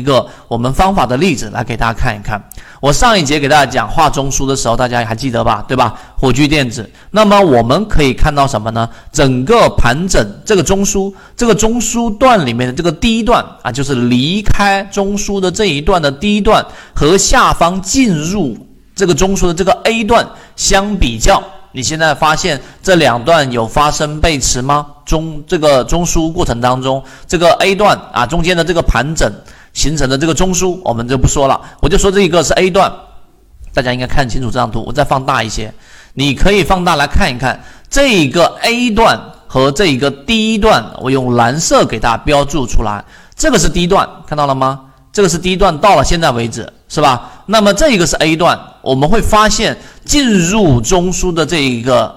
[0.00, 2.42] 一个我们方法的例子来给大家看一看。
[2.80, 5.62] 我上一节给大家讲画中枢的时候，大家还记得吧？
[5.68, 5.94] 对吧？
[6.18, 6.88] 火炬电子。
[7.10, 8.88] 那么我们可以看到什么呢？
[9.12, 16.64] 整个盘整这个中枢，这个中枢段里面的这个第一段啊，就是离开中枢的这一段的第一段
[16.94, 18.56] 和下方进入
[18.96, 20.26] 这个中枢的这个 A 段
[20.56, 21.42] 相比较，
[21.72, 24.86] 你现在发现这两段有发生背驰吗？
[25.04, 29.30] 中这个中枢过程当中，这个 A 段啊中间的这个盘整。
[29.72, 32.92] 形成的这个中枢，我们就不说了，我就说这一个是 A 段，
[33.72, 35.72] 大家应该看清楚这张图，我再放大一些，
[36.14, 43.04] 你可以放大来看一看这一个 A 段和这一个第一段，我用蓝色给大家标注出来，
[43.36, 44.80] 这个是第一段，看到了吗？
[45.12, 47.44] 这个是第一段，到了现在为止，是吧？
[47.46, 52.14] 那么这一个是 A 段，我们会发现进入中枢的这一个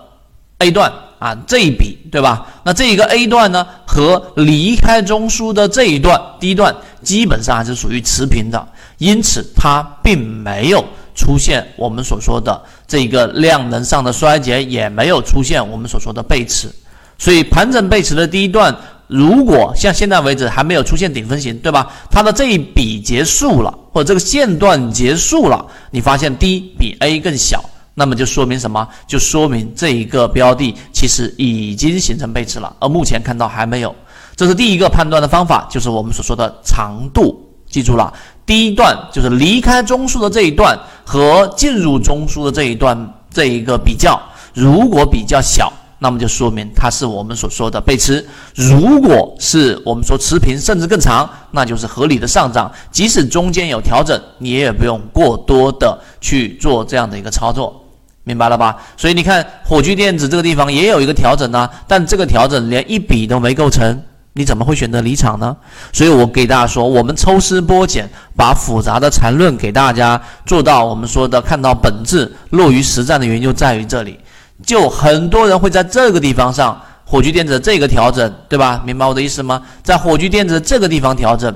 [0.59, 0.91] A 段。
[1.23, 2.45] 啊，这一笔对吧？
[2.65, 10.83] 那这一个 A 段呢，和离开中枢的这一段第一段基本上还是属于持平的，因此它并没有
[11.15, 16.69] 出现我们所说的这个量能上的衰竭，也没有出现我们所说的背驰。
[17.17, 18.75] 所以盘整背驰的第一段，
[19.07, 21.89] 如果像现在为止还没有出现顶分型，对吧？
[22.11, 27.63] 它的这一笔结束了，或者这个线段结束了，你发现 D 比 A 更小。
[27.95, 28.87] 那么就说明什么？
[29.07, 33.93] 就说明这一个标的其实已经形成背驰了，而目前看到还没有。
[34.35, 37.39] 这是第一个判断的方法，就是我们所说的长度。
[37.69, 38.13] 记住了，
[38.45, 44.19] 第一段就是离开中枢的这一段和进入中枢的这一段这一个比较，
[44.53, 48.23] 如果比较小，那么就说明它是我们所说的背驰；
[48.55, 52.71] 如果是我们说持平甚至更长，那就是合理的上涨。
[52.91, 57.82] 即使中间有调整，你也不用过多的去做这样的一个操作。
[58.25, 58.77] 明白了吧？
[58.95, 64.01] 所以你看，火炬电子这个地方也有一个调整呢，但这个调整连一笔都没构成，
[64.31, 65.55] 你怎么会选择离场呢？
[65.91, 74.17] 所以我给大家说，我们抽丝剥茧，把复杂的缠论给大家做到我们说的看到本质，落于实战的原因就在于这里。
[74.65, 78.81] 就很多人会在这个地方上，火炬电子这个调整，对吧？
[78.85, 79.61] 明白我的意思吗？
[79.83, 81.53] 在火炬电子这个地方调整。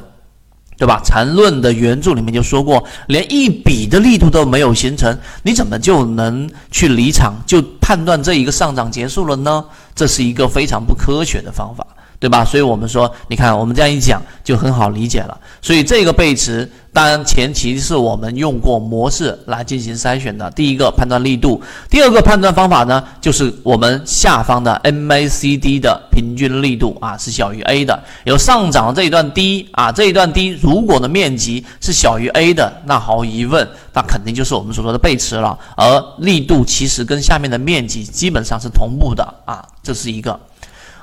[0.78, 1.02] 对吧？
[1.04, 9.66] 缠论的原著里面就说过，连一笔的力度都没有形成，你怎么就能去离场，就判断这一个上涨结束了呢？
[9.96, 11.86] 这是一个非常不科学的方法。
[12.20, 12.44] 对吧？
[12.44, 15.38] 所以我们说，你看我们这样一讲就很好理解了。
[15.62, 20.50] 所以这个背驰，当然前提是我们用过模式来进行筛选的。
[20.52, 28.02] 第一个判断力度，第二个判断方法呢，就是我们下方的 MACD 的平均力度啊是小于 A 的。
[28.24, 35.58] 有上涨这一段低啊，这一段低，如果的面积是小于 A 的，那毫无疑问，那肯定就是我们所说的背驰了。
[35.76, 40.40] 而力度其实跟下面的面积基本上是同步的啊，这是一个。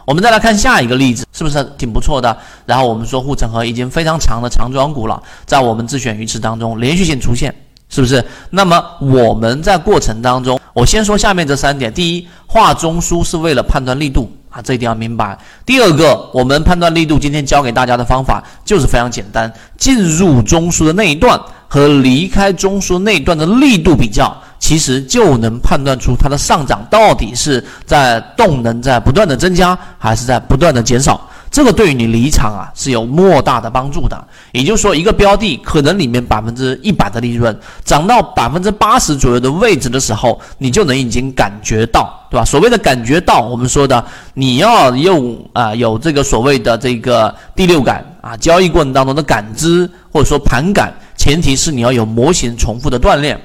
[0.05, 2.37] 我们再来看下一个例子，是不是挺不错的？
[2.67, 7.55] 然后我们说护城河已经非常长的长庄股了，在我们自选鱼池当中连续性出现，
[7.89, 8.23] 是不是？
[8.51, 15.35] 那么我们在过程当中，我先说下面这三点：第一，画中枢是为了判断力度啊，这一定要明白；
[15.65, 24.37] 第二个，我们判断力度，今天教给大家的方法就是非常简单，进入中枢的那一段和离开中枢那一段的力度比较。
[24.65, 31.21] 其实就能判断出它的上涨到底是在动能在不断的增加，还是在不断的减少。
[31.51, 34.27] 这个对于你离场啊是有莫大的帮助的。
[34.53, 37.55] 也就是说，一个标的可能里面百分之一百的利润
[37.85, 42.45] 涨到百分之八十左右的位置的时候，你就能已经感觉到，对吧？
[42.47, 53.39] 所谓的感觉到，我们说的你要用啊有这个所谓的这个第六感啊，交易过程当中的感知或者说盘感，前提是你要有模型重复的锻炼。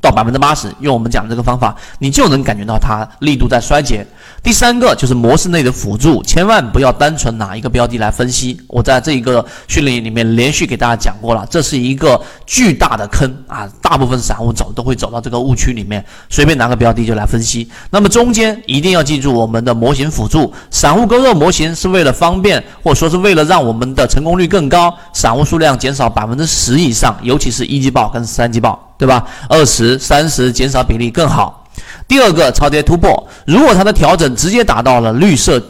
[0.00, 4.06] 到百分之八十，用我们讲的这个方法，你就能感觉到它力度在衰竭。
[4.42, 8.60] 第三个就是模式内的辅助，千万不要单纯拿一个标的来分析。
[8.68, 13.68] 我在这一个训练营里面连续给大家讲过了，这是一个巨大的坑啊！
[13.80, 17.68] 大部分散户走都会走到这个误区里面，随便拿个标的就来分析。
[17.90, 28.85] 那么中间一定要记住我们的模型辅助，散户割肉模型是为了方便，或者说是为了让我们的成功率更高，散户数量减少百分之十以上，尤其是一季报跟三季报。
[28.98, 29.26] 对吧？
[29.48, 31.64] 二十三十减少比例更好。
[32.08, 35.60] 第二个超跌突破，如果它的调整直接达到了绿色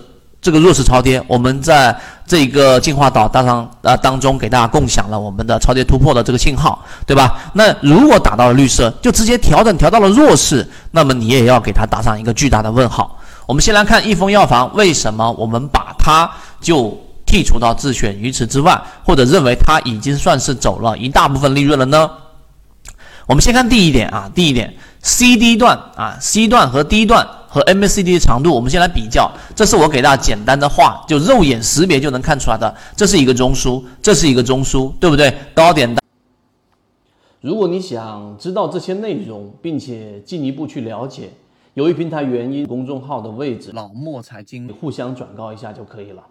[0.41, 1.97] 这个弱势超跌，我们在
[2.27, 7.51] 这个进化岛当上啊当中给大家共享了我们的超跌突破的这个信号，对吧？
[7.55, 13.19] 那如果达到了绿色，就直接调整调到了弱势，那么你也要给它打上一个巨大的问号。
[13.47, 16.31] 我们先来看益丰药房，为什么我们把它
[16.61, 16.97] 就
[17.27, 22.09] 剔除到自选鱼池之外，或者认为它已经算是走了一大部分利润了呢？
[23.27, 29.29] 我们先看第一点啊，第一点，C D 段啊，C 段和 D 段和 MACD 的长度，我们先来比较。
[29.57, 32.73] 这是我给大家简单的画，就肉眼识别就能看出来的。
[32.95, 35.35] 这是一个中枢，这是一个中枢，对不对？
[35.55, 35.97] 高点。
[37.41, 41.33] 如果你想知道这些内容，并且进一步去了解，
[41.75, 46.23] 由于平台原因，公众号的位置老莫财经互相转告一下就可以了。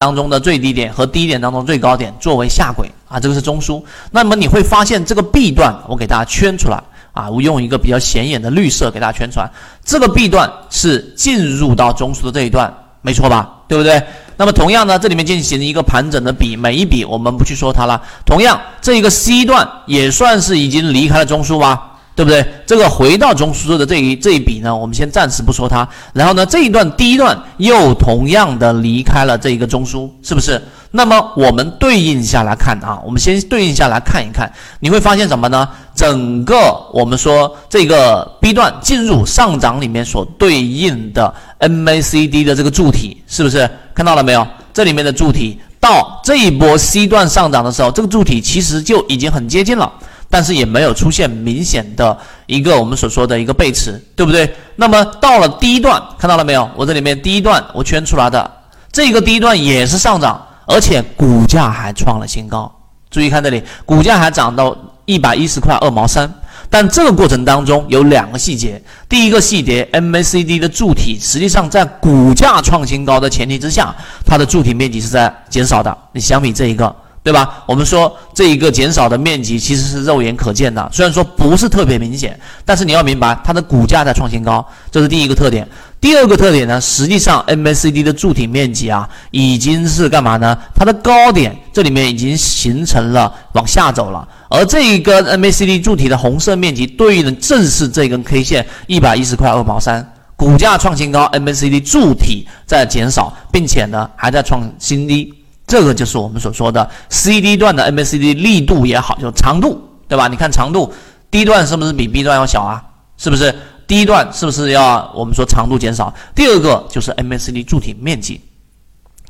[0.00, 3.82] 当中的最低点和低点当中最高点作为下轨啊，这个是中枢。
[4.12, 6.80] 那么你会发现这个 B 段，我给大家圈出来
[7.12, 9.50] 啊，我用一个比较显眼的绿色给大家圈出来。
[9.84, 12.72] 这个 B 段是进入到中枢的这一段，
[13.02, 13.56] 没错吧？
[13.66, 14.00] 对不对？
[14.36, 18.00] 那么同样呢，这里面进行一个盘整的笔，每一笔我们不去说它了。
[18.24, 21.97] 同样，这一个 C 段也算是已经离开了中枢吧。
[22.18, 22.44] 对不对？
[22.66, 25.88] 这个回到中枢的这一这一笔呢，我们先暂时不说它。
[26.12, 30.60] 然后呢，这一段第一段又同样的离开了这一个中枢，是不是？
[30.90, 35.68] 那么我们对应下来看啊，我们先对应下来看一看，你会发现什么呢？
[35.94, 36.56] 整个
[36.92, 44.44] 我们说这个 B 段进入上涨里面所对应的 MACD 的这个柱体，是不是看到了没有？
[44.74, 49.92] 这里面的柱体到这一波 C 段上涨的时候，这个柱体其实就已经很接近了。
[50.30, 52.16] 但是也没有出现明显的
[52.46, 54.54] 一个我们所说的一个背驰，对不对？
[54.76, 56.68] 那么到了第一段，看到了没有？
[56.76, 58.50] 我这里面第一段我圈出来的
[58.92, 62.70] 这个第一段也是上涨，而且股价还创了新高。
[63.10, 64.76] 注意看这里，股价还涨到
[65.06, 66.30] 一百一十块二毛三。
[66.68, 73.96] 但这个过程当中有两个细节，第一个细节，MACD 的柱体实际上在股价创新高的前提之下，
[74.26, 75.96] 它的柱体面积是在减少的。
[76.12, 76.94] 你相比这一个。
[77.28, 77.62] 对吧？
[77.66, 85.68] 我们说这一个减少的面积其实是肉眼可见的，虽然说不是特别明显，但是你要明白它的股价在创新高，这是第一个特点。
[86.00, 90.56] 第二个特点呢，实际上 MACD 的柱体面积啊，已经是干嘛呢？
[90.74, 105.34] 它的高点这里面已经形成了往下走了，而这一根 MACD 柱体的红色面积对应的正是这根 K 线一百一十块二毛三，股价创新高，MACD 柱体在减少，并且呢还在创新低。
[105.68, 110.26] 这个就是我们所说的 C D 段的 MACD 力度也好，就长度，对吧？
[110.26, 110.92] 你看长度
[111.30, 112.82] ，D 段是不是比 B 段要小啊？
[113.18, 113.54] 是不是？
[113.86, 116.12] 第一段是不是要我们说长度减少？
[116.34, 118.40] 第二个就是 MACD 柱体面积。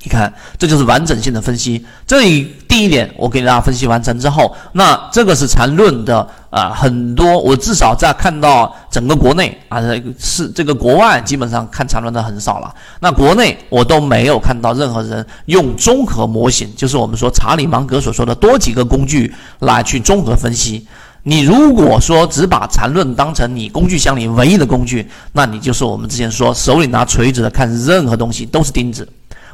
[0.04, 1.84] 你看，这就是完整性的分析。
[2.06, 9.80] 这一第一点，我给大家分析完成之后，那这个是缠论的啊，很多我至少在看到整个国内啊，
[10.16, 12.72] 是这个国外基本上看缠论的很少了。
[13.00, 20.86] 那国内我都没有看到任何人用综合模型，就是我们说查理芒格所说的多几个工具来去综合分析。
[21.24, 29.06] 你如果说只把缠论当成你工具箱里唯一的工具，那你就是我们之前说手里拿锤子的看任何东西都是钉子。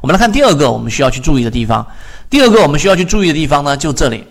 [0.04, 1.86] 我们来看第二个我们需要去注意的地方。
[2.28, 4.22] 第二个我们需要去注意的地方呢，就这里，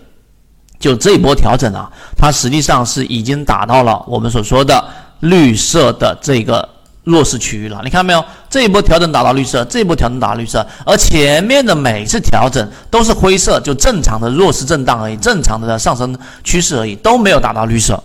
[0.78, 4.84] 就这一波调整啊，它实际上是已经达到了我们所说的
[5.18, 6.68] 绿色的这个
[7.02, 7.80] 弱势区域了。
[7.82, 8.24] 你看到没有？
[8.48, 18.00] 这一波调整达到绿色，这一波调整达到绿色，而前面的每次调整都是灰色，就正常的弱势震荡而已，正常的上升趋势而已，都没有达到绿色。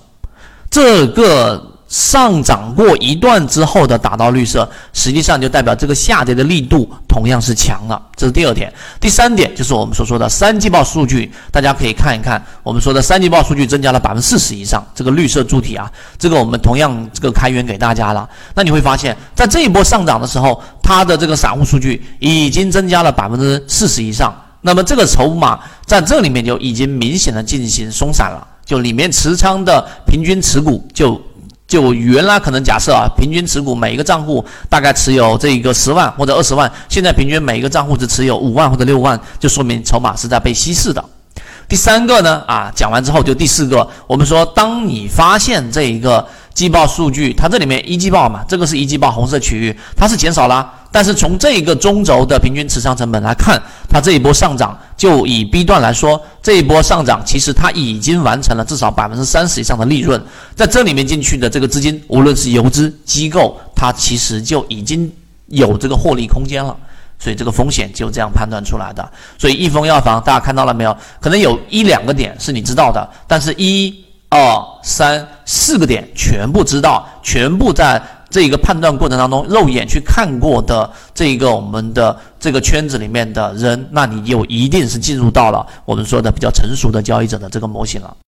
[0.71, 1.68] 这个。
[1.89, 8.71] 上涨过一段之后的打到绿色，实际上就代表这个下跌的力度同样是强了，这是第二点。
[9.01, 18.29] 第三点就是我们所说的三季报数据，大家可以看一看，我们说的三季报数据增加了百分之四十以上，这个绿色柱体啊，这个我们同样这个开源给大家了。
[18.53, 24.31] 那你会发现在这一波上涨的时候，它的这个散户数据已经增加了百分之四十以上，
[24.61, 31.19] 那么这个筹码在这里面就已经明显的进行松散了，就里面持仓的平均持股就。
[31.69, 41.05] 就原来可能假设啊，平均持股每一个账户大概持有这一个十万或者二十万，现在平均每一个账户只持有五万或者六万，就说明筹码是在被稀释的。
[41.67, 50.73] 第三个呢，啊，讲完之后就第四个，我们说，当你发现这一个季报数据，它这里面一季报嘛，这个是一季报红色区域，它是减少了。
[50.91, 60.19] 但是从这个中轴的平均持仓成本来看，它这一波上涨，就以 B 段来说，这一波上涨其实它已经完成了至少百分之三十以上的利润，
[60.55, 65.11] 在这里面进去的这个资金，无论是游资机构，它其实就已经
[65.45, 66.75] 有这个获利空间了，
[67.19, 69.07] 所以这个风险就这样判断出来的。
[69.37, 70.97] 所以易丰药房大家看到了没有？
[71.19, 74.39] 可能有一两个点是你知道的，但是一二
[74.81, 78.01] 三四个点全部知道，全部在。
[78.29, 88.15] 这一个判断过程当中，肉眼去看过的这一个我们的这个圈子里面的人，那你就一定是进入到了我们说的比较成熟的交易者的这个模型了。